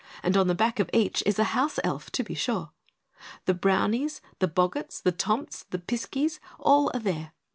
[0.23, 2.71] And on the back of each is a House Elf, to be sure!
[3.45, 7.33] The Brownies, the Boggarts, the Tomts, the Piskeys, are all there.